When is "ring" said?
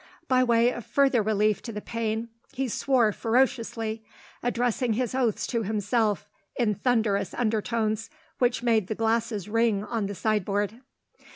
9.47-9.83